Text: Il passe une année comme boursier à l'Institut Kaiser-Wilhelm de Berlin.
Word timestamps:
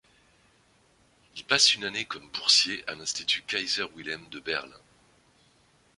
Il 1.35 1.45
passe 1.45 1.75
une 1.75 1.83
année 1.83 2.05
comme 2.05 2.27
boursier 2.31 2.83
à 2.89 2.95
l'Institut 2.95 3.43
Kaiser-Wilhelm 3.43 4.29
de 4.29 4.39
Berlin. 4.39 4.79